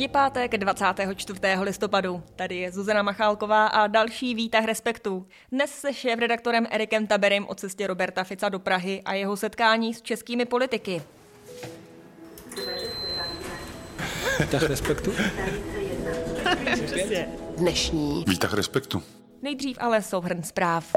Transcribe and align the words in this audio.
Je 0.00 0.08
pátek 0.08 0.56
24. 0.56 1.40
listopadu. 1.60 2.22
Tady 2.36 2.56
je 2.56 2.72
Zuzana 2.72 3.02
Machálková 3.02 3.66
a 3.66 3.86
další 3.86 4.34
výtah 4.34 4.64
respektu. 4.64 5.26
Dnes 5.52 5.70
se 5.70 5.94
šéf-redaktorem 5.94 6.66
Erikem 6.70 7.06
Taberem 7.06 7.46
o 7.48 7.54
cestě 7.54 7.86
Roberta 7.86 8.24
Fica 8.24 8.48
do 8.48 8.58
Prahy 8.58 9.02
a 9.04 9.14
jeho 9.14 9.36
setkání 9.36 9.94
s 9.94 10.02
českými 10.02 10.44
politiky. 10.44 11.02
Výtah 14.40 14.62
respektu? 14.62 15.12
Dnešní 17.56 18.24
Výtah 18.28 18.54
respektu. 18.54 19.02
Nejdřív 19.42 19.76
ale 19.80 20.02
souhrn 20.02 20.42
zpráv. 20.42 20.92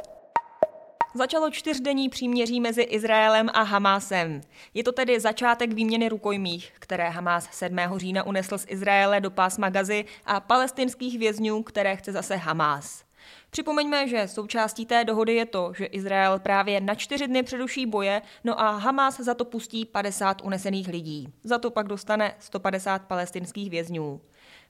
Začalo 1.15 1.49
čtyřdenní 1.51 2.09
příměří 2.09 2.59
mezi 2.59 2.81
Izraelem 2.81 3.49
a 3.53 3.61
Hamásem. 3.61 4.41
Je 4.73 4.83
to 4.83 4.91
tedy 4.91 5.19
začátek 5.19 5.73
výměny 5.73 6.09
rukojmích, 6.09 6.73
které 6.79 7.09
Hamás 7.09 7.49
7. 7.51 7.77
října 7.97 8.23
unesl 8.23 8.57
z 8.57 8.65
Izraele 8.69 9.21
do 9.21 9.31
pásma 9.31 9.69
Gazy 9.69 10.05
a 10.25 10.39
palestinských 10.39 11.19
vězňů, 11.19 11.63
které 11.63 11.95
chce 11.95 12.11
zase 12.11 12.35
Hamás. 12.35 13.03
Připomeňme, 13.49 14.07
že 14.07 14.27
součástí 14.27 14.85
té 14.85 15.05
dohody 15.05 15.35
je 15.35 15.45
to, 15.45 15.73
že 15.77 15.85
Izrael 15.85 16.39
právě 16.39 16.81
na 16.81 16.95
čtyři 16.95 17.27
dny 17.27 17.43
přeruší 17.43 17.85
boje, 17.85 18.21
no 18.43 18.61
a 18.61 18.71
Hamás 18.71 19.19
za 19.19 19.33
to 19.33 19.45
pustí 19.45 19.85
50 19.85 20.41
unesených 20.41 20.87
lidí. 20.87 21.33
Za 21.43 21.57
to 21.57 21.71
pak 21.71 21.87
dostane 21.87 22.35
150 22.39 23.01
palestinských 23.01 23.69
vězňů. 23.69 24.21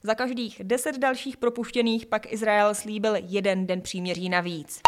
Za 0.02 0.14
každých 0.14 0.60
10 0.64 0.98
dalších 0.98 1.36
propuštěných 1.36 2.06
pak 2.06 2.32
Izrael 2.32 2.74
slíbil 2.74 3.14
jeden 3.16 3.66
den 3.66 3.80
příměří 3.80 4.28
navíc. 4.28 4.80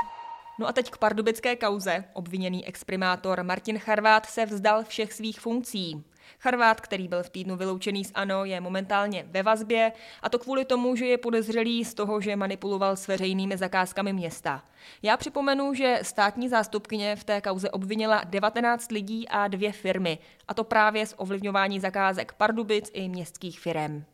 No 0.59 0.69
a 0.69 0.73
teď 0.73 0.91
k 0.91 0.99
pardubické 0.99 1.57
kauze. 1.57 2.05
Obviněný 2.13 2.67
exprimátor 2.67 3.43
Martin 3.43 3.79
Charvát 3.79 4.27
se 4.27 4.47
vzdal 4.47 4.85
všech 4.85 5.13
svých 5.13 5.41
funkcí. 5.41 6.05
Charvát, 6.39 6.81
který 6.81 7.09
byl 7.09 7.23
v 7.23 7.31
týdnu 7.31 7.57
vyloučený 7.57 8.05
z 8.05 8.13
ANO, 8.15 8.45
je 8.45 8.61
momentálně 8.61 9.27
ve 9.31 9.43
vazbě 9.43 9.93
a 10.23 10.29
to 10.29 10.39
kvůli 10.39 10.65
tomu, 10.65 10.97
že 10.97 11.07
je 11.07 11.19
podezřelý 11.19 11.85
z 11.85 11.95
toho, 11.95 12.21
že 12.21 12.37
manipuloval 12.37 12.97
s 12.97 13.07
veřejnými 13.07 13.57
zakázkami 13.57 14.13
města. 14.13 14.65
Já 15.03 15.17
připomenu, 15.17 15.75
že 15.75 15.99
státní 16.03 16.49
zástupkyně 16.49 17.17
v 17.17 17.25
té 17.25 17.41
kauze 17.41 17.71
obvinila 17.71 18.23
19 18.25 18.91
lidí 18.91 19.29
a 19.29 19.49
dvě 19.49 19.73
firmy, 19.73 20.19
a 20.49 20.55
to 20.55 20.65
právě 20.65 21.07
z 21.07 21.15
ovlivňování 21.17 21.81
zakázek 21.81 22.33
Pardubic 22.33 22.91
i 22.93 23.09
městských 23.09 23.61
firem. 23.61 24.05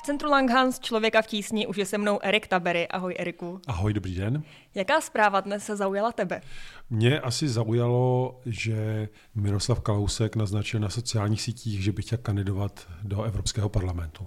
V 0.00 0.02
centru 0.02 0.30
Langhans 0.30 0.78
člověka 0.78 1.22
v 1.22 1.26
tísni 1.26 1.66
už 1.66 1.76
je 1.76 1.86
se 1.86 1.98
mnou 1.98 2.18
Erik 2.22 2.46
Tabery. 2.46 2.88
Ahoj 2.88 3.14
Eriku. 3.18 3.60
Ahoj, 3.66 3.92
dobrý 3.92 4.14
den. 4.14 4.42
Jaká 4.74 5.00
zpráva 5.00 5.40
dnes 5.40 5.64
se 5.64 5.76
zaujala 5.76 6.12
tebe? 6.12 6.40
Mě 6.90 7.20
asi 7.20 7.48
zaujalo, 7.48 8.40
že 8.46 9.08
Miroslav 9.34 9.80
Kalousek 9.80 10.36
naznačil 10.36 10.80
na 10.80 10.88
sociálních 10.88 11.42
sítích, 11.42 11.84
že 11.84 11.92
by 11.92 12.02
chtěl 12.02 12.18
kandidovat 12.18 12.88
do 13.02 13.22
Evropského 13.22 13.68
parlamentu. 13.68 14.26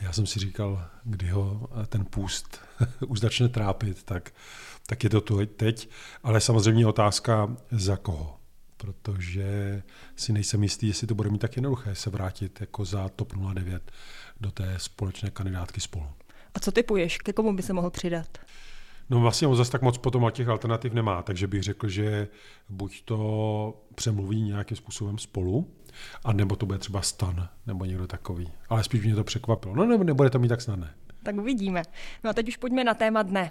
Já 0.00 0.12
jsem 0.12 0.26
si 0.26 0.38
říkal, 0.38 0.86
kdy 1.04 1.28
ho 1.28 1.68
ten 1.86 2.04
půst 2.04 2.60
už 3.06 3.20
začne 3.20 3.48
trápit, 3.48 4.02
tak, 4.02 4.30
tak 4.86 5.04
je 5.04 5.10
to 5.10 5.20
tu 5.20 5.46
teď. 5.46 5.88
Ale 6.22 6.40
samozřejmě 6.40 6.86
otázka 6.86 7.56
za 7.70 7.96
koho. 7.96 8.36
Protože 8.76 9.82
si 10.16 10.32
nejsem 10.32 10.62
jistý, 10.62 10.88
jestli 10.88 11.06
to 11.06 11.14
bude 11.14 11.30
mít 11.30 11.38
tak 11.38 11.56
jednoduché 11.56 11.94
se 11.94 12.10
vrátit 12.10 12.60
jako 12.60 12.84
za 12.84 13.08
TOP 13.08 13.32
09 13.54 13.92
do 14.40 14.50
té 14.50 14.74
společné 14.78 15.30
kandidátky 15.30 15.80
spolu. 15.80 16.06
A 16.54 16.60
co 16.60 16.72
typuješ? 16.72 17.18
Ke 17.18 17.32
komu 17.32 17.56
by 17.56 17.62
se 17.62 17.72
mohl 17.72 17.90
přidat? 17.90 18.38
No 19.10 19.20
vlastně 19.20 19.48
on 19.48 19.56
zase 19.56 19.72
tak 19.72 19.82
moc 19.82 19.98
potom 19.98 20.30
těch 20.30 20.48
alternativ 20.48 20.92
nemá, 20.92 21.22
takže 21.22 21.46
bych 21.46 21.62
řekl, 21.62 21.88
že 21.88 22.28
buď 22.68 23.02
to 23.04 23.82
přemluví 23.94 24.42
nějakým 24.42 24.76
způsobem 24.76 25.18
spolu, 25.18 25.70
a 26.24 26.32
nebo 26.32 26.56
to 26.56 26.66
bude 26.66 26.78
třeba 26.78 27.02
stan, 27.02 27.48
nebo 27.66 27.84
někdo 27.84 28.06
takový. 28.06 28.52
Ale 28.68 28.84
spíš 28.84 29.04
mě 29.04 29.14
to 29.14 29.24
překvapilo. 29.24 29.74
No 29.74 29.86
nebo 29.86 30.04
nebude 30.04 30.30
to 30.30 30.38
mít 30.38 30.48
tak 30.48 30.60
snadné. 30.60 30.94
Tak 31.22 31.36
uvidíme. 31.36 31.82
No 32.24 32.30
a 32.30 32.32
teď 32.32 32.48
už 32.48 32.56
pojďme 32.56 32.84
na 32.84 32.94
téma 32.94 33.22
dne. 33.22 33.50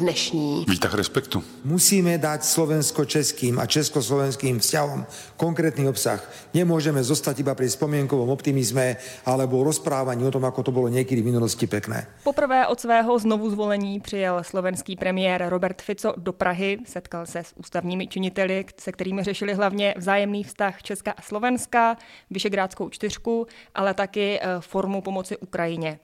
Dnešní 0.00 0.64
Výtah 0.64 0.94
respektu. 0.96 1.44
Musíme 1.64 2.16
dať 2.16 2.40
slovensko-českým 2.48 3.60
a 3.60 3.68
československým 3.68 4.56
vzťahom 4.56 5.04
konkrétny 5.36 5.84
obsah. 5.84 6.24
Nemôžeme 6.56 7.04
zostať 7.04 7.44
iba 7.44 7.52
pri 7.52 7.68
spomienkovom 7.68 8.32
optimizme 8.32 8.96
alebo 9.28 9.60
rozprávaní 9.60 10.24
o 10.24 10.32
tom, 10.32 10.48
ako 10.48 10.64
to 10.64 10.72
bolo 10.72 10.88
niekedy 10.88 11.20
v 11.20 11.36
minulosti 11.36 11.68
pekné. 11.68 12.08
Poprvé 12.24 12.64
od 12.66 12.80
svého 12.80 13.12
znovu 13.18 13.52
zvolení 13.52 14.00
přijel 14.00 14.40
slovenský 14.40 14.96
premiér 14.96 15.52
Robert 15.52 15.82
Fico 15.82 16.14
do 16.16 16.32
Prahy, 16.32 16.78
setkal 16.88 17.26
se 17.26 17.38
s 17.38 17.52
ústavními 17.56 18.06
činiteli, 18.06 18.64
se 18.80 18.92
kterými 18.92 19.22
řešili 19.22 19.54
hlavně 19.54 19.94
vzájemný 19.96 20.44
vztah 20.44 20.82
Česka 20.82 21.12
a 21.12 21.22
Slovenska, 21.22 21.96
Vyšegrádskou 22.30 22.88
čtyřku, 22.88 23.46
ale 23.74 23.94
taky 23.94 24.40
eh, 24.40 24.46
formu 24.60 25.00
pomoci 25.00 25.36
Ukrajině. 25.36 25.98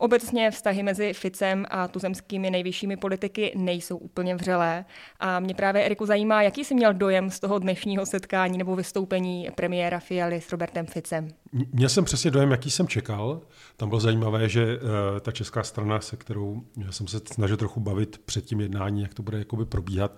Obecně 0.00 0.50
vztahy 0.50 0.82
mezi 0.82 1.12
Ficem 1.12 1.66
a 1.70 1.88
tuzemskými 1.88 2.50
nejvyššími 2.50 2.96
politiky 2.96 3.52
nejsou 3.56 3.96
úplně 3.96 4.34
vřelé. 4.34 4.84
A 5.20 5.40
mě 5.40 5.54
právě, 5.54 5.84
Eriku, 5.84 6.06
zajímá, 6.06 6.42
jaký 6.42 6.64
jsi 6.64 6.74
měl 6.74 6.94
dojem 6.94 7.30
z 7.30 7.40
toho 7.40 7.58
dnešního 7.58 8.06
setkání 8.06 8.58
nebo 8.58 8.76
vystoupení 8.76 9.48
premiéra 9.54 10.00
Fialy 10.00 10.40
s 10.40 10.52
Robertem 10.52 10.86
Ficem? 10.86 11.28
Měl 11.72 11.88
jsem 11.88 12.04
přesně 12.04 12.30
dojem, 12.30 12.50
jaký 12.50 12.70
jsem 12.70 12.88
čekal. 12.88 13.40
Tam 13.76 13.88
bylo 13.88 14.00
zajímavé, 14.00 14.48
že 14.48 14.78
uh, 14.78 14.80
ta 15.20 15.32
česká 15.32 15.62
strana, 15.62 16.00
se 16.00 16.16
kterou 16.16 16.62
jsem 16.90 17.08
se 17.08 17.20
snažil 17.32 17.56
trochu 17.56 17.80
bavit 17.80 18.18
před 18.24 18.44
tím 18.44 18.60
jednání, 18.60 19.02
jak 19.02 19.14
to 19.14 19.22
bude 19.22 19.38
jakoby 19.38 19.64
probíhat, 19.64 20.12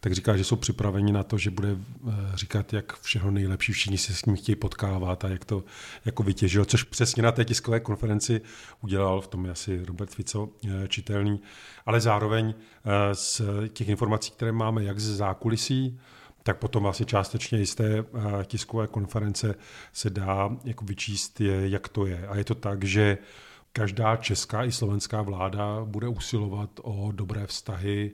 tak 0.00 0.12
říká, 0.12 0.36
že 0.36 0.44
jsou 0.44 0.56
připraveni 0.56 1.12
na 1.12 1.22
to, 1.22 1.38
že 1.38 1.50
bude 1.50 1.72
uh, 1.72 1.80
říkat, 2.34 2.72
jak 2.72 3.00
všechno 3.00 3.30
nejlepší, 3.30 3.72
všichni 3.72 3.98
se 3.98 4.14
s 4.14 4.24
ním 4.24 4.36
chtějí 4.36 4.56
potkávat 4.56 5.24
a 5.24 5.28
jak 5.28 5.44
to 5.44 5.64
jako 6.04 6.22
vytěžil, 6.22 6.64
což 6.64 6.82
přesně 6.82 7.22
na 7.22 7.32
té 7.32 7.44
tiskové 7.44 7.80
konferenci 7.80 8.40
udělal, 8.82 9.20
v 9.20 9.27
tom 9.28 9.44
je 9.44 9.50
asi 9.50 9.84
Robert 9.84 10.10
Fico 10.14 10.44
uh, 10.44 10.50
čitelný, 10.88 11.40
ale 11.86 12.00
zároveň 12.00 12.54
z 13.12 13.42
těch 13.68 13.88
informací, 13.88 14.30
které 14.30 14.52
máme 14.52 14.84
jak 14.84 14.98
ze 15.00 15.16
zákulisí, 15.16 16.00
tak 16.42 16.58
potom 16.58 16.82
vlastně 16.82 17.06
částečně 17.06 17.66
z 17.66 17.74
té 17.74 18.04
tiskové 18.44 18.86
konference 18.86 19.54
se 19.92 20.10
dá 20.10 20.56
jako 20.64 20.84
vyčíst, 20.84 21.40
je, 21.40 21.68
jak 21.68 21.88
to 21.88 22.06
je. 22.06 22.28
A 22.28 22.36
je 22.36 22.44
to 22.44 22.54
tak, 22.54 22.84
že 22.84 23.18
každá 23.72 24.16
česká 24.16 24.64
i 24.64 24.72
slovenská 24.72 25.22
vláda 25.22 25.84
bude 25.84 26.08
usilovat 26.08 26.70
o 26.82 27.12
dobré 27.12 27.46
vztahy, 27.46 28.12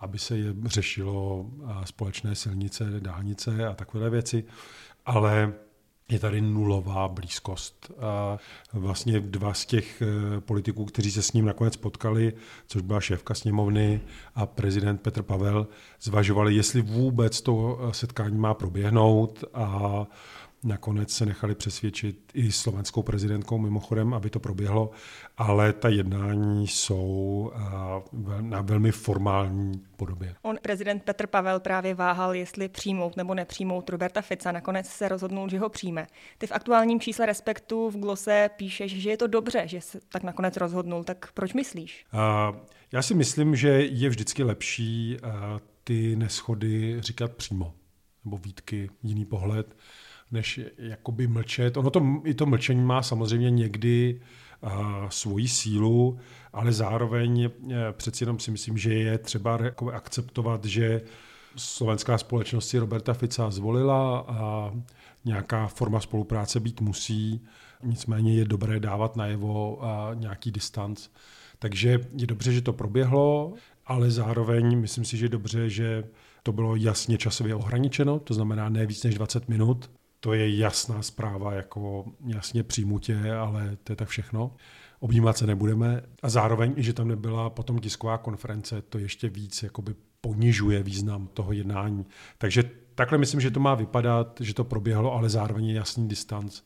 aby 0.00 0.18
se 0.18 0.38
je 0.38 0.54
řešilo 0.64 1.46
společné 1.84 2.34
silnice, 2.34 2.84
dálnice 2.98 3.66
a 3.66 3.74
takové 3.74 4.10
věci. 4.10 4.44
Ale 5.06 5.52
je 6.08 6.18
tady 6.18 6.40
nulová 6.40 7.08
blízkost. 7.08 7.90
A 8.00 8.38
vlastně 8.72 9.20
dva 9.20 9.54
z 9.54 9.66
těch 9.66 10.02
eh, 10.02 10.40
politiků, 10.40 10.84
kteří 10.84 11.10
se 11.10 11.22
s 11.22 11.32
ním 11.32 11.44
nakonec 11.44 11.76
potkali, 11.76 12.32
což 12.66 12.82
byla 12.82 13.00
šéfka 13.00 13.34
sněmovny 13.34 14.00
a 14.34 14.46
prezident 14.46 15.00
Petr 15.00 15.22
Pavel, 15.22 15.66
zvažovali, 16.00 16.54
jestli 16.54 16.82
vůbec 16.82 17.40
to 17.40 17.78
eh, 17.80 17.94
setkání 17.94 18.38
má 18.38 18.54
proběhnout 18.54 19.44
a 19.54 20.06
Nakonec 20.64 21.10
se 21.10 21.26
nechali 21.26 21.54
přesvědčit 21.54 22.30
i 22.34 22.52
slovenskou 22.52 23.02
prezidentkou 23.02 23.58
mimochodem, 23.58 24.14
aby 24.14 24.30
to 24.30 24.40
proběhlo, 24.40 24.90
ale 25.36 25.72
ta 25.72 25.88
jednání 25.88 26.68
jsou 26.68 27.52
na 28.40 28.60
velmi 28.60 28.92
formální 28.92 29.82
podobě. 29.96 30.34
On, 30.42 30.56
prezident 30.62 31.02
Petr 31.02 31.26
Pavel, 31.26 31.60
právě 31.60 31.94
váhal, 31.94 32.34
jestli 32.34 32.68
přijmout 32.68 33.16
nebo 33.16 33.34
nepřijmout 33.34 33.90
Roberta 33.90 34.22
Fica. 34.22 34.52
Nakonec 34.52 34.86
se 34.86 35.08
rozhodnul, 35.08 35.48
že 35.48 35.58
ho 35.58 35.68
přijme. 35.68 36.06
Ty 36.38 36.46
v 36.46 36.52
aktuálním 36.52 37.00
čísle 37.00 37.26
Respektu 37.26 37.90
v 37.90 37.96
glose 37.96 38.50
píšeš, 38.56 38.92
že 38.92 39.10
je 39.10 39.16
to 39.16 39.26
dobře, 39.26 39.62
že 39.66 39.80
se 39.80 40.00
tak 40.08 40.22
nakonec 40.22 40.56
rozhodnul. 40.56 41.04
Tak 41.04 41.32
proč 41.32 41.52
myslíš? 41.52 42.06
Já 42.92 43.02
si 43.02 43.14
myslím, 43.14 43.56
že 43.56 43.68
je 43.68 44.08
vždycky 44.08 44.42
lepší 44.42 45.16
ty 45.84 46.16
neschody 46.16 46.96
říkat 47.00 47.32
přímo 47.32 47.74
nebo 48.24 48.36
výtky, 48.38 48.90
jiný 49.02 49.24
pohled 49.24 49.76
než 50.30 50.60
jakoby 50.78 51.26
mlčet. 51.26 51.76
Ono 51.76 51.90
to, 51.90 52.02
i 52.24 52.34
to 52.34 52.46
mlčení 52.46 52.84
má 52.84 53.02
samozřejmě 53.02 53.50
někdy 53.50 54.20
uh, 54.60 54.70
svoji 55.08 55.48
sílu, 55.48 56.18
ale 56.52 56.72
zároveň 56.72 57.50
uh, 57.60 57.72
přeci 57.92 58.22
jenom 58.22 58.38
si 58.38 58.50
myslím, 58.50 58.78
že 58.78 58.94
je 58.94 59.18
třeba 59.18 59.58
akceptovat, 59.92 60.64
že 60.64 61.02
slovenská 61.56 62.18
společnost 62.18 62.68
si 62.68 62.78
Roberta 62.78 63.14
Fica 63.14 63.50
zvolila 63.50 64.18
a 64.18 64.72
nějaká 65.24 65.66
forma 65.66 66.00
spolupráce 66.00 66.60
být 66.60 66.80
musí. 66.80 67.40
Nicméně 67.82 68.34
je 68.34 68.44
dobré 68.44 68.80
dávat 68.80 69.16
najevo 69.16 69.76
uh, 69.76 69.84
nějaký 70.14 70.50
distanc. 70.50 71.08
Takže 71.58 72.00
je 72.16 72.26
dobře, 72.26 72.52
že 72.52 72.60
to 72.60 72.72
proběhlo, 72.72 73.54
ale 73.86 74.10
zároveň 74.10 74.80
myslím 74.80 75.04
si, 75.04 75.16
že 75.16 75.24
je 75.24 75.28
dobře, 75.28 75.70
že 75.70 76.04
to 76.42 76.52
bylo 76.52 76.76
jasně 76.76 77.18
časově 77.18 77.54
ohraničeno, 77.54 78.18
to 78.18 78.34
znamená 78.34 78.68
ne 78.68 78.86
víc 78.86 79.04
než 79.04 79.14
20 79.14 79.48
minut, 79.48 79.90
to 80.24 80.32
je 80.32 80.56
jasná 80.56 81.02
zpráva, 81.02 81.52
jako 81.52 82.04
jasně 82.26 82.62
přijmutě, 82.62 83.32
ale 83.32 83.76
to 83.84 83.92
je 83.92 83.96
tak 83.96 84.08
všechno. 84.08 84.56
Objímat 85.00 85.38
se 85.38 85.46
nebudeme. 85.46 86.02
A 86.22 86.28
zároveň, 86.28 86.74
i 86.76 86.82
že 86.82 86.92
tam 86.92 87.08
nebyla 87.08 87.50
potom 87.50 87.78
tisková 87.78 88.18
konference, 88.18 88.82
to 88.82 88.98
ještě 88.98 89.28
víc 89.28 89.62
jakoby 89.62 89.94
ponižuje 90.20 90.82
význam 90.82 91.28
toho 91.34 91.52
jednání. 91.52 92.06
Takže 92.38 92.70
takhle 92.94 93.18
myslím, 93.18 93.40
že 93.40 93.50
to 93.50 93.60
má 93.60 93.74
vypadat, 93.74 94.40
že 94.40 94.54
to 94.54 94.64
proběhlo, 94.64 95.14
ale 95.14 95.28
zároveň 95.28 95.68
je 95.68 95.74
jasný 95.74 96.08
distanc. 96.08 96.60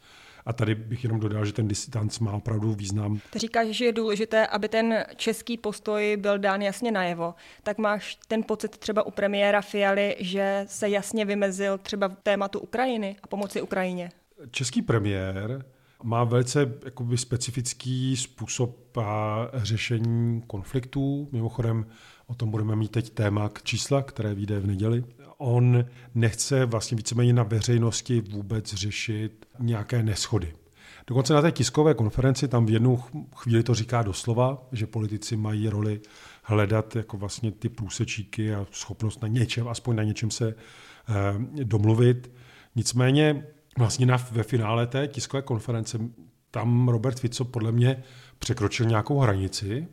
A 0.49 0.53
tady 0.53 0.75
bych 0.75 1.05
jenom 1.05 1.21
dodal, 1.21 1.45
že 1.45 1.53
ten 1.53 1.69
distanc 1.69 2.19
má 2.19 2.33
opravdu 2.33 2.75
význam. 2.75 3.21
Ty 3.31 3.39
říkáš, 3.39 3.67
že 3.69 3.85
je 3.85 3.93
důležité, 3.93 4.47
aby 4.47 4.69
ten 4.69 5.05
český 5.17 5.57
postoj 5.57 6.17
byl 6.21 6.39
dán 6.39 6.63
jasně 6.63 6.93
najevo. 6.93 7.35
Tak 7.63 7.79
máš 7.79 8.19
ten 8.29 8.43
pocit 8.43 8.79
třeba 8.79 9.03
u 9.03 9.11
premiéra 9.11 9.61
Fialy, 9.61 10.17
že 10.19 10.65
se 10.69 10.89
jasně 10.89 11.25
vymezil 11.25 11.79
třeba 11.79 12.09
v 12.09 12.17
tématu 12.23 12.59
Ukrajiny 12.59 13.17
a 13.23 13.27
pomoci 13.27 13.63
Ukrajině? 13.63 14.11
Český 14.51 14.83
premiér 14.83 15.65
má 16.03 16.25
velice 16.25 16.73
jakoby, 16.85 17.19
specifický 17.19 18.17
způsob 18.17 18.97
a 18.97 19.39
řešení 19.55 20.43
konfliktů. 20.47 21.29
Mimochodem, 21.33 21.87
o 22.27 22.35
tom 22.35 22.51
budeme 22.51 22.77
mít 22.77 22.91
teď 22.91 23.11
téma 23.11 23.49
k 23.49 23.63
čísla, 23.63 24.03
které 24.03 24.35
vyjde 24.35 24.61
v 24.61 24.67
neděli. 24.67 25.05
On 25.39 25.85
nechce 26.15 26.67
vlastně 26.67 26.97
víceméně 26.97 27.33
na 27.33 27.43
veřejnosti 27.43 28.21
vůbec 28.21 28.75
řešit 28.75 29.47
nějaké 29.59 30.03
neschody. 30.03 30.55
Dokonce 31.07 31.35
na 31.35 31.43
té 31.43 31.53
tiskové 31.53 31.95
konferenci 31.95 32.49
tam 32.49 32.67
v 32.67 32.71
jednu 32.71 32.97
chvíli 33.37 33.63
to 33.63 33.75
říká 33.75 34.03
doslova, 34.03 34.69
že 34.73 34.87
politici 34.87 35.37
mají 35.37 35.69
roli 35.69 36.01
hledat 36.43 36.97
jako 36.97 37.17
vlastně 37.17 37.53
ty 37.53 37.69
průsečíky 37.69 38.55
a 38.55 38.67
schopnost 38.71 39.23
na 39.23 39.29
něčem, 39.29 39.69
aspoň 39.69 39.97
na 39.97 40.03
něčem 40.03 40.31
se 40.31 40.49
eh, 40.49 41.65
domluvit. 41.65 42.31
Nicméně 42.77 43.47
vlastně 43.79 44.07
na, 44.07 44.17
ve 44.17 44.43
finále 44.43 44.87
té 44.87 45.09
tiskové 45.09 45.43
konference 45.43 45.99
tam 46.51 46.89
Robert 46.89 47.21
Fico 47.21 47.45
podle 47.45 47.73
mě 47.73 48.03
překročil 48.39 48.87
nějakou 48.87 49.19
hranici, 49.19 49.89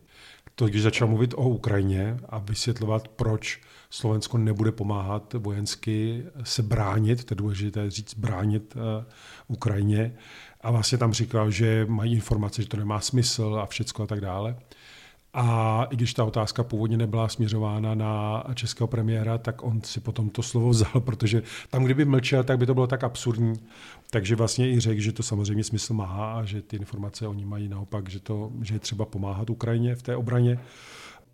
to, 0.56 0.68
když 0.68 0.82
začal 0.82 1.08
mluvit 1.08 1.34
o 1.34 1.50
Ukrajině 1.50 2.18
a 2.30 2.40
vysvětlovat, 2.40 3.08
proč 3.08 3.62
Slovensko 3.90 4.38
nebude 4.38 4.72
pomáhat 4.72 5.34
vojensky 5.34 6.24
se 6.44 6.64
bránit, 6.64 7.24
to 7.24 7.34
je 7.34 7.36
důležité 7.36 7.92
říct, 7.92 8.14
bránit 8.14 8.76
uh, 8.76 8.82
Ukrajině. 9.48 10.16
A 10.62 10.72
vlastně 10.72 10.98
tam 10.98 11.14
říkal, 11.14 11.52
že 11.52 11.86
mají 11.90 12.14
informace, 12.14 12.62
že 12.62 12.68
to 12.68 12.78
nemá 12.78 13.00
smysl 13.00 13.60
a 13.62 13.66
všecko 13.66 14.04
a 14.04 14.08
tak 14.08 14.22
dále. 14.22 14.56
A 15.38 15.84
i 15.90 15.96
když 15.96 16.14
ta 16.14 16.24
otázka 16.24 16.64
původně 16.64 16.98
nebyla 16.98 17.28
směřována 17.28 17.96
na 17.96 18.44
českého 18.54 18.88
premiéra, 18.88 19.38
tak 19.38 19.64
on 19.64 19.82
si 19.82 20.00
potom 20.00 20.30
to 20.30 20.44
slovo 20.44 20.70
vzal, 20.70 21.02
protože 21.02 21.44
tam, 21.70 21.84
kdyby 21.84 22.06
mlčel, 22.06 22.44
tak 22.44 22.58
by 22.58 22.66
to 22.66 22.74
bylo 22.74 22.88
tak 22.88 23.04
absurdní. 23.04 23.54
Takže 24.10 24.36
vlastně 24.36 24.72
i 24.72 24.80
řekl, 24.80 25.02
že 25.02 25.12
to 25.12 25.24
samozřejmě 25.24 25.64
smysl 25.64 25.94
má 25.94 26.34
a 26.34 26.46
že 26.46 26.62
ty 26.62 26.78
informace 26.78 27.28
oni 27.28 27.46
mají 27.46 27.68
naopak, 27.68 28.10
že, 28.10 28.20
to, 28.20 28.52
že 28.62 28.76
je 28.76 28.80
třeba 28.80 29.06
pomáhat 29.06 29.50
Ukrajině 29.50 29.96
v 29.96 30.02
té 30.02 30.16
obraně. 30.16 30.60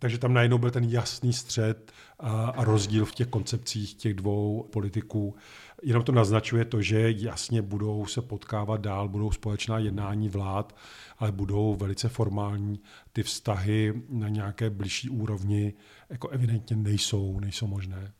Takže 0.02 0.18
tam 0.18 0.34
najednou 0.34 0.58
byl 0.58 0.70
ten 0.70 0.84
jasný 0.84 1.32
střed 1.32 1.92
a, 2.20 2.46
a 2.46 2.64
rozdíl 2.64 3.04
v 3.04 3.14
těch 3.14 3.26
koncepcích 3.26 3.94
těch 3.94 4.14
dvou 4.14 4.68
politiků. 4.72 5.36
Jenom 5.82 6.02
to 6.02 6.12
naznačuje 6.12 6.64
to, 6.64 6.82
že 6.82 7.10
jasně 7.10 7.62
budou 7.62 8.06
se 8.06 8.22
potkávat 8.22 8.80
dál, 8.80 9.08
budou 9.08 9.30
společná 9.30 9.78
jednání 9.78 10.28
vlád, 10.28 10.76
ale 11.18 11.32
budou 11.32 11.74
velice 11.74 12.08
formální. 12.08 12.80
Ty 13.12 13.22
vztahy 13.22 14.02
na 14.08 14.28
nějaké 14.28 14.70
blížší 14.70 15.08
úrovni 15.08 15.74
jako 16.10 16.28
evidentně 16.28 16.76
nejsou, 16.76 17.40
nejsou 17.40 17.66
možné. 17.66 18.12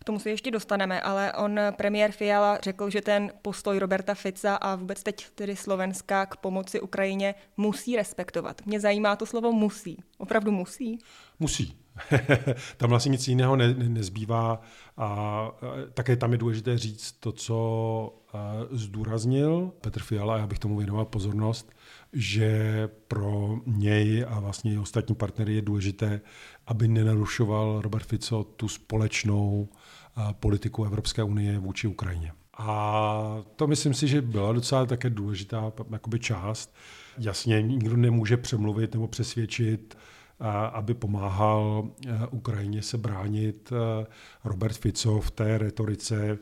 K 0.00 0.04
tomu 0.04 0.18
se 0.18 0.30
ještě 0.30 0.50
dostaneme, 0.50 1.00
ale 1.00 1.32
on, 1.32 1.60
premiér 1.76 2.12
Fiala, 2.12 2.58
řekl, 2.62 2.90
že 2.90 3.00
ten 3.00 3.32
postoj 3.42 3.78
Roberta 3.78 4.14
Fica 4.14 4.54
a 4.54 4.74
vůbec 4.74 5.02
teď 5.02 5.26
tedy 5.34 5.56
Slovenska 5.56 6.26
k 6.26 6.36
pomoci 6.36 6.80
Ukrajině 6.80 7.34
musí 7.56 7.96
respektovat. 7.96 8.66
Mě 8.66 8.80
zajímá 8.80 9.16
to 9.16 9.26
slovo 9.26 9.52
musí. 9.52 10.02
Opravdu 10.18 10.52
musí? 10.52 10.98
Musí. 11.40 11.76
tam 12.76 12.90
vlastně 12.90 13.10
nic 13.10 13.28
jiného 13.28 13.56
ne, 13.56 13.74
ne, 13.74 13.88
nezbývá 13.88 14.60
a 14.96 15.48
také 15.94 16.16
tam 16.16 16.32
je 16.32 16.38
důležité 16.38 16.78
říct 16.78 17.12
to, 17.12 17.32
co 17.32 18.20
zdůraznil 18.70 19.72
Petr 19.80 20.02
Fiala, 20.02 20.34
a 20.34 20.38
já 20.38 20.46
bych 20.46 20.58
tomu 20.58 20.76
věnoval 20.76 21.04
pozornost, 21.04 21.72
že 22.12 22.88
pro 23.08 23.58
něj 23.66 24.24
a 24.28 24.40
vlastně 24.40 24.74
i 24.74 24.78
ostatní 24.78 25.14
partnery 25.14 25.54
je 25.54 25.62
důležité, 25.62 26.20
aby 26.70 26.88
nenarušoval 26.88 27.80
Robert 27.82 28.06
Fico 28.06 28.44
tu 28.44 28.68
společnou 28.68 29.68
politiku 30.32 30.84
Evropské 30.84 31.22
unie 31.22 31.58
vůči 31.58 31.86
Ukrajině. 31.86 32.32
A 32.58 33.42
to 33.56 33.66
myslím 33.66 33.94
si, 33.94 34.08
že 34.08 34.22
byla 34.22 34.52
docela 34.52 34.86
také 34.86 35.10
důležitá 35.10 35.72
jakoby 35.92 36.18
část. 36.18 36.74
Jasně, 37.18 37.62
nikdo 37.62 37.96
nemůže 37.96 38.36
přemluvit 38.36 38.94
nebo 38.94 39.08
přesvědčit, 39.08 39.98
aby 40.72 40.94
pomáhal 40.94 41.88
Ukrajině 42.30 42.82
se 42.82 42.98
bránit. 42.98 43.72
Robert 44.44 44.76
Fico 44.76 45.20
v 45.20 45.30
té 45.30 45.58
retorice 45.58 46.38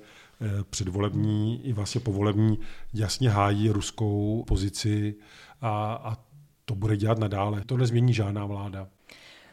předvolební 0.71 1.67
i 1.67 1.73
vlastně 1.73 2.01
povolební 2.01 2.59
jasně 2.95 3.31
hájí 3.31 3.71
ruskou 3.71 4.45
pozici 4.47 5.15
a, 5.61 5.93
a 6.05 6.17
to 6.65 6.75
bude 6.75 6.97
dělat 6.97 7.19
nadále. 7.19 7.63
To 7.67 7.77
nezmění 7.77 8.15
žádná 8.15 8.47
vláda. 8.47 8.89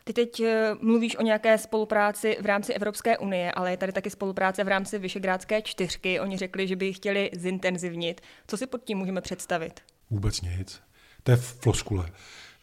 Ty 0.07 0.13
teď 0.13 0.39
eh, 0.39 0.75
mluvíš 0.81 1.15
o 1.15 1.21
nějaké 1.21 1.57
spolupráci 1.57 2.37
v 2.41 2.45
rámci 2.45 2.73
Evropské 2.73 3.17
unie, 3.17 3.51
ale 3.51 3.71
je 3.71 3.77
tady 3.77 3.91
taky 3.91 4.09
spolupráce 4.09 4.63
v 4.63 4.67
rámci 4.67 4.99
Vyšegrádské 4.99 5.61
čtyřky. 5.61 6.19
Oni 6.19 6.37
řekli, 6.37 6.67
že 6.67 6.75
by 6.75 6.85
ji 6.85 6.93
chtěli 6.93 7.31
zintenzivnit. 7.33 8.21
Co 8.47 8.57
si 8.57 8.67
pod 8.67 8.83
tím 8.83 8.97
můžeme 8.97 9.21
představit? 9.21 9.81
Vůbec 10.09 10.41
nic. 10.41 10.81
To 11.23 11.31
je 11.31 11.37
floskule. 11.37 12.11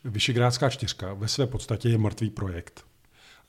Vyšegrádská 0.05 0.71
čtyřka 0.71 1.15
ve 1.15 1.29
své 1.29 1.47
podstatě 1.47 1.89
je 1.89 1.99
mrtvý 1.99 2.31
projekt. 2.31 2.85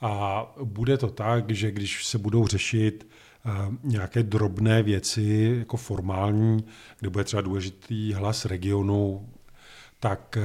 A 0.01 0.45
bude 0.63 0.97
to 0.97 1.09
tak, 1.09 1.51
že 1.51 1.71
když 1.71 2.05
se 2.05 2.17
budou 2.17 2.47
řešit 2.47 3.07
eh, 3.45 3.49
nějaké 3.83 4.23
drobné 4.23 4.83
věci, 4.83 5.55
jako 5.59 5.77
formální, 5.77 6.65
kde 6.99 7.09
bude 7.09 7.23
třeba 7.23 7.41
důležitý 7.41 8.13
hlas 8.13 8.45
regionu, 8.45 9.29
tak 9.99 10.37
eh, 10.37 10.41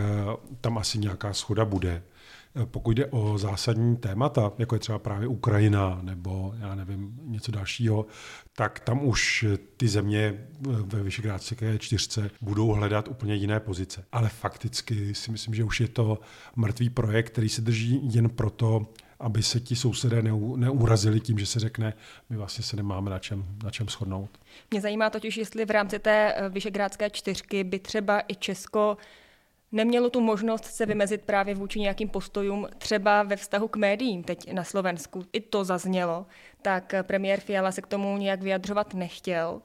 tam 0.60 0.78
asi 0.78 0.98
nějaká 0.98 1.32
schoda 1.32 1.64
bude. 1.64 2.02
Eh, 2.62 2.66
pokud 2.66 2.90
jde 2.96 3.06
o 3.06 3.38
zásadní 3.38 3.96
témata, 3.96 4.52
jako 4.58 4.74
je 4.74 4.78
třeba 4.78 4.98
právě 4.98 5.28
Ukrajina 5.28 5.98
nebo 6.02 6.54
já 6.60 6.74
nevím, 6.74 7.18
něco 7.22 7.52
dalšího, 7.52 8.06
tak 8.56 8.80
tam 8.80 9.04
už 9.04 9.46
ty 9.76 9.88
země 9.88 10.18
eh, 10.18 10.70
ve 10.84 11.02
Vyšegrádské 11.02 11.78
čtyřce 11.78 12.30
budou 12.40 12.68
hledat 12.68 13.08
úplně 13.08 13.34
jiné 13.34 13.60
pozice. 13.60 14.04
Ale 14.12 14.28
fakticky 14.28 15.14
si 15.14 15.30
myslím, 15.30 15.54
že 15.54 15.64
už 15.64 15.80
je 15.80 15.88
to 15.88 16.18
mrtvý 16.56 16.90
projekt, 16.90 17.30
který 17.30 17.48
se 17.48 17.62
drží 17.62 18.00
jen 18.14 18.28
proto, 18.28 18.86
aby 19.20 19.42
se 19.42 19.60
ti 19.60 19.76
sousedé 19.76 20.22
neurazili 20.56 21.20
tím, 21.20 21.38
že 21.38 21.46
se 21.46 21.60
řekne, 21.60 21.94
my 22.30 22.36
vlastně 22.36 22.64
se 22.64 22.76
nemáme 22.76 23.10
na 23.10 23.18
čem, 23.18 23.44
na 23.64 23.70
čem 23.70 23.88
shodnout. 23.88 24.30
Mě 24.70 24.80
zajímá 24.80 25.10
totiž, 25.10 25.36
jestli 25.36 25.64
v 25.64 25.70
rámci 25.70 25.98
té 25.98 26.34
Vyšegrádské 26.48 27.10
čtyřky 27.10 27.64
by 27.64 27.78
třeba 27.78 28.22
i 28.28 28.34
Česko 28.34 28.96
nemělo 29.72 30.10
tu 30.10 30.20
možnost 30.20 30.64
se 30.64 30.86
vymezit 30.86 31.22
právě 31.22 31.54
vůči 31.54 31.80
nějakým 31.80 32.08
postojům, 32.08 32.66
třeba 32.78 33.22
ve 33.22 33.36
vztahu 33.36 33.68
k 33.68 33.76
médiím 33.76 34.24
teď 34.24 34.52
na 34.52 34.64
Slovensku. 34.64 35.24
I 35.32 35.40
to 35.40 35.64
zaznělo, 35.64 36.26
tak 36.62 36.94
premiér 37.02 37.40
Fiala 37.40 37.72
se 37.72 37.82
k 37.82 37.86
tomu 37.86 38.16
nějak 38.16 38.42
vyjadřovat 38.42 38.94
nechtěl. 38.94 39.62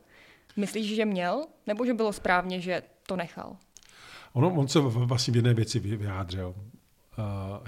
Myslíš, 0.58 0.96
že 0.96 1.06
měl, 1.06 1.46
nebo 1.68 1.86
že 1.86 1.94
bylo 1.94 2.14
správně, 2.14 2.62
že 2.62 2.82
to 3.08 3.16
nechal? 3.16 3.58
Ono, 4.34 4.54
on 4.54 4.68
se 4.68 4.80
vlastně 4.80 5.32
v 5.32 5.36
jedné 5.36 5.54
věci 5.54 5.80
vyjádřil. 5.80 6.56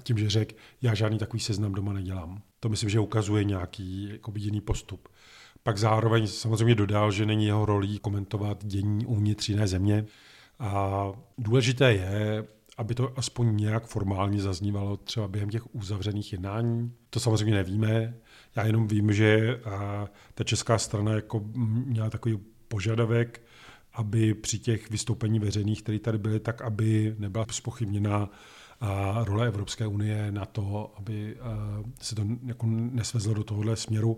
tím, 0.04 0.18
že 0.18 0.30
řekl, 0.30 0.56
já 0.82 0.94
žádný 0.94 1.18
takový 1.18 1.40
seznam 1.40 1.74
doma 1.74 1.94
nedělám. 1.94 2.42
To 2.60 2.70
myslím, 2.70 2.90
že 2.90 3.00
ukazuje 3.00 3.44
nějaký 3.44 4.10
jako 4.12 4.34
jiný 4.36 4.62
postup. 4.62 5.10
Pak 5.64 5.78
zároveň 5.78 6.28
samozřejmě 6.28 6.76
dodal, 6.76 7.12
že 7.12 7.26
není 7.26 7.46
jeho 7.46 7.66
rolí 7.66 8.00
komentovat 8.00 8.66
dění 8.66 9.06
uvnitř 9.06 9.50
jiné 9.50 9.68
země. 9.68 10.06
A 10.60 11.12
důležité 11.38 11.94
je, 11.94 12.46
aby 12.78 12.96
to 12.96 13.20
aspoň 13.20 13.58
nějak 13.58 13.88
formálně 13.88 14.42
zaznívalo 14.42 14.98
třeba 14.98 15.28
během 15.28 15.50
těch 15.50 15.76
uzavřených 15.76 16.32
jednání. 16.34 16.94
To 17.10 17.20
samozřejmě 17.20 17.56
nevíme. 17.56 18.14
Já 18.56 18.66
jenom 18.66 18.88
vím, 18.88 19.14
že 19.14 19.60
ta 20.34 20.44
česká 20.44 20.78
strana 20.78 21.12
jako 21.12 21.44
měla 21.86 22.10
takový 22.10 22.40
požadavek, 22.68 23.42
aby 23.94 24.34
při 24.34 24.60
těch 24.60 24.90
vystoupení 24.90 25.40
veřejných, 25.40 25.84
které 25.84 26.00
tady 26.00 26.18
byly, 26.18 26.40
tak 26.40 26.62
aby 26.62 27.16
nebyla 27.20 27.46
spochybněna 27.52 28.30
a 28.80 29.24
role 29.24 29.48
Evropské 29.48 29.88
unie 29.88 30.32
na 30.32 30.46
to, 30.46 30.94
aby 30.98 31.38
se 32.02 32.16
to 32.16 32.26
jako 32.46 32.66
nesvezlo 32.68 33.34
do 33.34 33.44
tohohle 33.44 33.76
směru. 33.76 34.18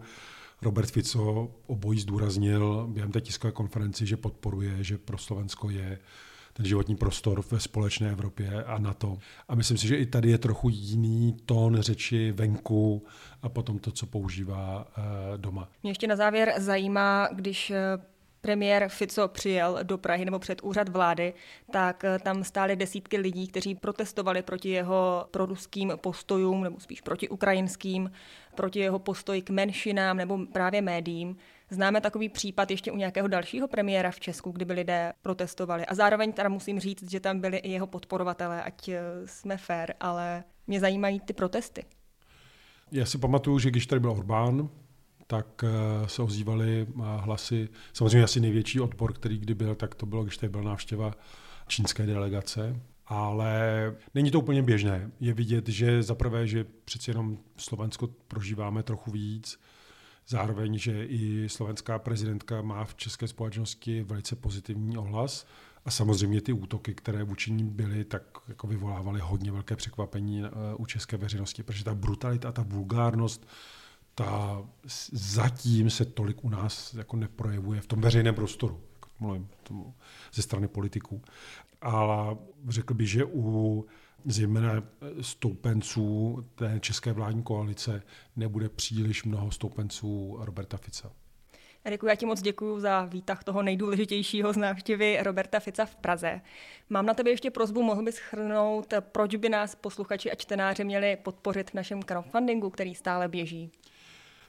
Robert 0.62 0.92
Fico 0.92 1.52
obojí 1.68 2.00
zdůraznil 2.00 2.88
během 2.88 3.12
té 3.12 3.22
tiskové 3.22 3.52
konferenci, 3.52 4.06
že 4.06 4.18
podporuje, 4.18 4.84
že 4.84 4.98
pro 4.98 5.18
Slovensko 5.18 5.70
je 5.70 6.00
ten 6.54 6.66
životní 6.66 6.96
prostor 6.96 7.44
ve 7.52 7.60
společné 7.60 8.12
Evropě 8.12 8.64
a 8.64 8.78
NATO. 8.78 9.18
A 9.48 9.56
myslím 9.56 9.78
si, 9.78 9.88
že 9.88 9.98
i 9.98 10.06
tady 10.06 10.30
je 10.32 10.38
trochu 10.38 10.70
jiný 10.70 11.38
tón 11.46 11.82
řeči 11.82 12.32
venku 12.32 13.06
a 13.42 13.50
potom 13.50 13.80
to, 13.80 13.92
co 13.92 14.06
používá 14.06 14.88
eh, 14.98 15.02
doma. 15.38 15.70
Mě 15.84 15.92
ještě 15.92 16.08
na 16.08 16.16
závěr 16.16 16.54
zajímá, 16.58 17.30
když 17.34 17.72
eh, 17.72 17.98
premiér 18.42 18.90
Fico 18.90 19.28
přijel 19.28 19.80
do 19.84 19.98
Prahy 19.98 20.26
nebo 20.26 20.40
před 20.40 20.64
úřad 20.64 20.90
vlády, 20.90 21.34
tak 21.72 22.04
eh, 22.04 22.20
tam 22.20 22.44
stály 22.44 22.76
desítky 22.76 23.18
lidí, 23.18 23.48
kteří 23.48 23.76
protestovali 23.76 24.42
proti 24.42 24.70
jeho 24.70 25.28
proruským 25.32 25.94
postojům, 26.02 26.64
nebo 26.64 26.80
spíš 26.80 27.02
proti 27.02 27.30
ukrajinským, 27.30 28.12
proti 28.56 28.80
jeho 28.80 29.00
postoji 29.00 29.42
k 29.42 29.50
menšinám 29.50 30.18
nebo 30.18 30.40
právě 30.46 30.82
médiím. 30.82 31.38
Známe 31.70 32.02
takový 32.02 32.30
případ 32.30 32.72
ještě 32.72 32.92
u 32.92 32.96
nějakého 32.96 33.28
dalšího 33.28 33.68
premiéra 33.68 34.12
v 34.12 34.20
Česku, 34.20 34.52
kdyby 34.52 34.74
lidé 34.74 35.14
protestovali. 35.22 35.86
A 35.86 35.96
zároveň 35.96 36.34
teda 36.34 36.50
musím 36.50 36.80
říct, 36.80 37.12
že 37.12 37.20
tam 37.20 37.40
byli 37.40 37.58
i 37.58 37.72
jeho 37.72 37.88
podporovatelé, 37.88 38.64
ať 38.64 38.90
eh, 38.90 39.02
jsme 39.26 39.58
fair, 39.58 39.94
ale 40.00 40.44
mě 40.68 40.80
zajímají 40.80 41.20
ty 41.20 41.34
protesty. 41.34 41.86
Já 42.92 43.06
si 43.06 43.18
pamatuju, 43.18 43.60
že 43.60 43.70
když 43.70 43.88
tady 43.88 44.00
byl 44.00 44.12
Orbán, 44.12 44.70
tak 45.28 45.64
eh, 45.64 46.08
se 46.08 46.22
ozývaly 46.22 46.88
eh, 46.90 47.02
hlasy. 47.18 47.70
Samozřejmě 47.94 48.24
asi 48.24 48.40
největší 48.40 48.80
odpor, 48.80 49.14
který 49.14 49.38
kdy 49.38 49.54
byl, 49.54 49.76
tak 49.76 49.96
to 49.96 50.06
bylo, 50.06 50.24
když 50.24 50.38
tady 50.38 50.50
byla 50.50 50.64
návštěva 50.64 51.14
čínské 51.68 52.06
delegace. 52.06 52.80
Ale 53.08 53.96
není 54.14 54.32
to 54.32 54.40
úplně 54.40 54.64
běžné. 54.64 55.12
Je 55.20 55.34
vidět, 55.34 55.70
že 55.70 56.04
zaprvé, 56.04 56.48
že 56.48 56.66
přeci 56.86 57.12
jenom 57.12 57.38
Slovensko 57.58 58.08
prožíváme 58.28 58.84
trochu 58.84 59.12
víc, 59.12 59.60
zároveň, 60.28 60.78
že 60.78 61.06
i 61.06 61.50
slovenská 61.50 62.00
prezidentka 62.00 62.62
má 62.62 62.86
v 62.86 62.96
české 62.96 63.28
společnosti 63.28 64.04
velice 64.04 64.36
pozitivní 64.36 64.98
ohlas. 64.98 65.48
A 65.86 65.92
samozřejmě 65.92 66.42
ty 66.42 66.54
útoky, 66.54 66.96
které 66.96 67.24
vůči 67.24 67.52
ní 67.52 67.64
byly, 67.64 68.06
tak 68.06 68.24
jako 68.48 68.68
vyvolávaly 68.68 69.20
hodně 69.20 69.52
velké 69.52 69.76
překvapení 69.76 70.44
eh, 70.44 70.50
u 70.78 70.86
české 70.86 71.18
veřejnosti, 71.18 71.64
protože 71.64 71.84
ta 71.84 71.96
brutalita, 71.96 72.52
ta 72.52 72.66
vulgárnost, 72.68 73.48
ta 74.18 74.66
zatím 75.12 75.90
se 75.90 76.06
tolik 76.06 76.44
u 76.44 76.50
nás 76.50 76.94
jako 76.94 77.16
neprojevuje 77.16 77.82
v 77.82 77.88
tom 77.88 78.02
veřejném 78.02 78.36
prostoru, 78.36 78.82
jako 78.94 79.10
mluvím 79.20 79.50
tomu, 79.64 79.94
ze 80.34 80.42
strany 80.42 80.68
politiků. 80.68 81.22
Ale 81.82 82.38
řekl 82.70 82.94
bych, 82.94 83.10
že 83.10 83.26
u 83.26 83.86
zejména 84.26 84.84
stoupenců 85.22 86.46
té 86.56 86.80
české 86.80 87.14
vládní 87.14 87.44
koalice 87.44 88.04
nebude 88.36 88.70
příliš 88.70 89.24
mnoho 89.24 89.52
stoupenců 89.52 90.38
Roberta 90.40 90.78
Fica. 90.78 91.12
Eriku, 91.84 92.08
já 92.08 92.16
ti 92.16 92.26
moc 92.26 92.42
děkuji 92.42 92.80
za 92.80 93.06
výtah 93.06 93.44
toho 93.44 93.64
nejdůležitějšího 93.64 94.54
z 94.54 94.58
návštěvy 94.58 95.18
Roberta 95.24 95.60
Fica 95.60 95.86
v 95.86 95.96
Praze. 95.96 96.42
Mám 96.90 97.06
na 97.06 97.14
tebe 97.14 97.30
ještě 97.30 97.52
prozbu, 97.52 97.84
mohl 97.84 98.04
bys 98.04 98.18
chrnout, 98.18 98.94
proč 99.00 99.36
by 99.36 99.50
nás 99.50 99.76
posluchači 99.76 100.32
a 100.32 100.36
čtenáři 100.36 100.84
měli 100.84 101.16
podpořit 101.16 101.70
v 101.72 101.74
našem 101.74 102.04
crowdfundingu, 102.04 102.70
který 102.70 102.96
stále 102.96 103.28
běží? 103.28 103.72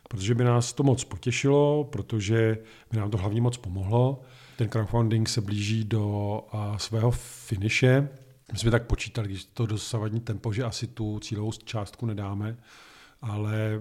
Protože 0.09 0.35
by 0.35 0.45
nás 0.45 0.73
to 0.73 0.83
moc 0.83 1.05
potěšilo, 1.05 1.85
protože 1.85 2.59
by 2.91 2.99
nám 2.99 3.11
to 3.11 3.19
hlavně 3.19 3.41
moc 3.41 3.57
pomohlo. 3.57 4.21
Ten 4.57 4.69
crowdfunding 4.69 5.29
se 5.29 5.41
blíží 5.41 5.85
do 5.85 6.43
svého 6.77 7.11
finiše. 7.11 8.09
My 8.53 8.59
jsme 8.59 8.71
tak 8.71 8.87
počítali, 8.87 9.29
když 9.29 9.45
to 9.45 9.67
dosavadní 9.67 10.21
tempo, 10.21 10.53
že 10.53 10.65
asi 10.65 10.87
tu 10.87 11.19
cílovou 11.19 11.53
částku 11.53 12.07
nedáme, 12.07 12.57
ale 13.23 13.81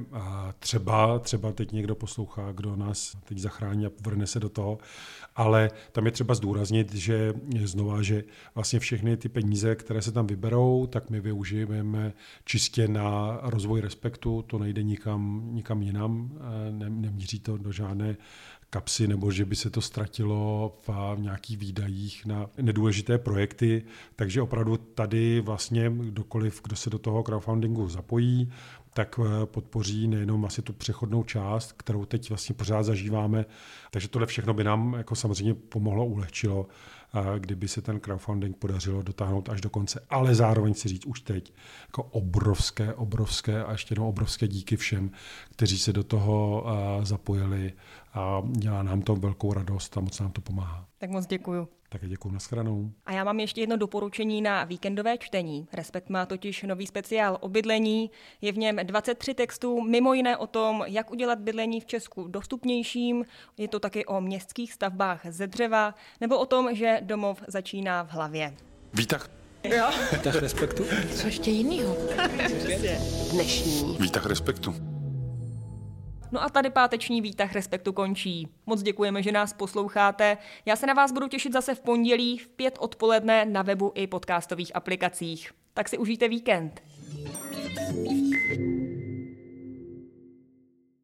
třeba, 0.60 1.20
třeba 1.20 1.51
teď 1.51 1.72
někdo 1.72 1.96
poslouchá, 1.96 2.51
kdo 2.51 2.75
nás 2.75 3.17
teď 3.24 3.38
zachrání 3.38 3.86
a 3.86 3.89
vrne 4.01 4.27
se 4.27 4.39
do 4.39 4.50
toho, 4.50 4.77
ale 5.36 5.72
tam 5.91 6.06
je 6.06 6.12
třeba 6.12 6.36
zdůraznit, 6.36 6.96
že 6.96 7.34
znova, 7.63 8.01
že 8.01 8.24
vlastně 8.56 8.79
všechny 8.79 9.17
ty 9.17 9.29
peníze, 9.29 9.75
které 9.75 10.01
se 10.01 10.12
tam 10.12 10.27
vyberou, 10.27 10.88
tak 10.88 11.10
my 11.10 11.22
využijeme 11.22 12.13
čistě 12.46 12.88
na 12.88 13.39
rozvoj 13.41 13.82
respektu, 13.82 14.41
to 14.48 14.60
nejde 14.60 14.84
nikam, 14.84 15.50
nikam 15.51 15.82
jinam, 15.82 16.32
ne, 16.72 16.89
nemíří 16.89 17.39
to 17.39 17.58
do 17.58 17.72
žádné 17.72 18.17
kapsy, 18.70 19.08
nebo 19.08 19.32
že 19.32 19.46
by 19.46 19.56
se 19.56 19.70
to 19.70 19.82
ztratilo 19.82 20.77
v 20.88 21.15
nějakých 21.20 21.58
výdajích 21.58 22.25
na 22.25 22.50
nedůležité 22.58 23.17
projekty. 23.17 23.84
Takže 24.15 24.41
opravdu 24.41 24.77
tady 24.77 25.41
vlastně 25.41 25.89
kdokoliv, 25.89 26.62
kdo 26.63 26.75
se 26.75 26.89
do 26.89 27.00
toho 27.00 27.24
crowdfundingu 27.24 27.89
zapojí, 27.89 28.51
tak 28.98 29.20
eh, 29.20 29.46
podpoří 29.46 30.08
nejenom 30.08 30.46
asi 30.46 30.62
tu 30.62 30.74
přechodnou 30.74 31.24
část, 31.24 31.72
kterou 31.72 32.06
teď 32.06 32.30
vlastně 32.30 32.56
pořád 32.56 32.84
zažíváme. 32.84 33.46
Takže 33.92 34.08
tohle 34.08 34.27
všechno 34.27 34.54
by 34.54 34.63
nám 34.63 34.94
jako 34.94 35.16
samozřejmě 35.16 35.54
pomohlo, 35.54 36.06
ulehčilo, 36.06 36.68
eh, 37.13 37.39
kdyby 37.39 37.68
se 37.68 37.82
ten 37.82 38.00
crowdfunding 38.00 38.58
podařilo 38.58 39.01
dotáhnout 39.01 39.50
až 39.50 39.62
do 39.62 39.70
konce. 39.70 40.06
Ale 40.10 40.36
zároveň 40.36 40.74
si 40.74 40.88
říct 40.88 41.06
už 41.06 41.22
teď 41.22 41.54
jako 41.88 42.04
obrovské, 42.04 42.94
obrovské 42.94 43.63
a 43.63 43.72
ještě 43.72 43.92
jednou 43.92 44.10
obrovské 44.10 44.48
díky 44.48 44.77
všem, 44.77 45.12
kteří 45.51 45.77
se 45.77 45.94
do 45.94 46.04
toho 46.04 46.66
eh, 46.68 47.06
zapojili 47.06 47.74
a 48.13 48.42
dělá 48.51 48.84
nám 48.84 49.01
to 49.01 49.16
velkou 49.16 49.54
radost 49.54 49.98
a 49.98 50.01
moc 50.01 50.20
nám 50.20 50.32
to 50.32 50.42
pomáhá. 50.42 50.86
Tak 51.00 51.10
moc 51.10 51.25
děkuju. 51.25 51.68
Také 51.89 52.08
děkuji, 52.08 52.30
nashledanou. 52.32 52.92
A 53.06 53.12
já 53.12 53.24
mám 53.24 53.39
ještě 53.39 53.62
jedno 53.62 53.77
doporučení 53.77 54.42
na 54.42 54.63
víkendové 54.63 55.18
čtení. 55.18 55.68
Respekt 55.74 56.10
má 56.10 56.25
totiž 56.25 56.63
nový 56.63 56.88
speciál 56.88 57.38
o 57.42 57.50
bydlení. 57.50 58.12
Je 58.42 58.51
v 58.51 58.58
něm 58.58 58.75
23 58.84 59.34
textů, 59.34 59.82
mimo 59.82 60.13
jiné 60.13 60.38
o 60.38 60.48
tom, 60.48 60.84
jak 60.88 61.12
udělat 61.12 61.39
bydlení 61.39 61.82
v 61.82 61.86
Česku 61.86 62.27
dostupnějším. 62.27 63.25
Je 63.58 63.68
to 63.68 63.80
taky 63.80 64.06
o 64.06 64.22
městských 64.22 64.74
stavbách 64.74 65.22
ze 65.30 65.48
dřeva, 65.48 65.96
nebo 66.22 66.39
o 66.39 66.46
tom, 66.46 66.75
že 66.75 67.00
domov 67.01 67.44
začíná 67.48 68.04
v 68.04 68.10
hlavě. 68.10 68.54
Výtah. 68.94 69.30
Jo. 69.63 69.89
Výtah 70.12 70.36
respektu. 70.36 70.84
Co 71.16 71.27
ještě 71.27 71.51
jinýho? 71.51 71.98
Dnešní. 73.32 73.98
Výtah 74.00 74.25
respektu. 74.25 74.97
No 76.32 76.44
a 76.44 76.50
tady 76.50 76.70
páteční 76.70 77.22
výtah 77.22 77.54
Respektu 77.54 77.94
končí. 77.94 78.48
Moc 78.66 78.82
děkujeme, 78.82 79.24
že 79.24 79.32
nás 79.32 79.54
posloucháte. 79.54 80.38
Já 80.66 80.76
se 80.76 80.88
na 80.88 80.94
vás 80.94 81.12
budu 81.12 81.28
těšit 81.28 81.54
zase 81.54 81.76
v 81.76 81.80
pondělí 81.80 82.38
v 82.38 82.48
pět 82.48 82.78
odpoledne 82.80 83.46
na 83.46 83.62
webu 83.62 83.92
i 83.96 84.08
podcastových 84.08 84.76
aplikacích. 84.76 85.52
Tak 85.74 85.90
si 85.90 85.98
užijte 85.98 86.28
víkend. 86.28 86.82